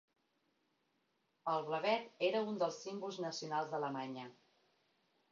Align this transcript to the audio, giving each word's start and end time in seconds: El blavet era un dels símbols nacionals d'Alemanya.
El 1.51 1.59
blavet 1.67 2.23
era 2.29 2.41
un 2.53 2.57
dels 2.63 2.79
símbols 2.85 3.19
nacionals 3.27 3.69
d'Alemanya. 3.75 4.25